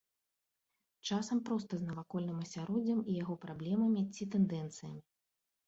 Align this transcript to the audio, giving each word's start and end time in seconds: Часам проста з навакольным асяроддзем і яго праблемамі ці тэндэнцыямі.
Часам 1.09 1.41
проста 1.49 1.73
з 1.83 1.91
навакольным 1.91 2.41
асяроддзем 2.45 2.99
і 3.09 3.21
яго 3.23 3.39
праблемамі 3.47 4.01
ці 4.13 4.31
тэндэнцыямі. 4.37 5.01